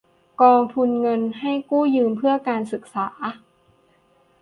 [0.41, 3.07] กองทุนเงินให้กู้ยืมเพื่อการศึกษา